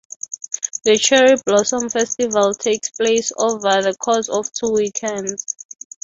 [0.83, 5.45] The Cherry Blossom Festival takes place over the course of two weekends.